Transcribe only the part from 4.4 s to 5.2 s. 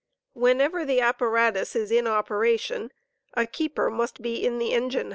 in the engine house, t?